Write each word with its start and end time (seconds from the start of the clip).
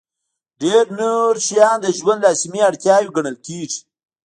ډېر 0.61 0.85
نور 1.01 1.31
شیان 1.47 1.77
د 1.81 1.87
ژوند 1.97 2.21
لازمي 2.25 2.59
اړتیاوې 2.69 3.13
ګڼل 3.15 3.37
کېږي. 3.47 3.79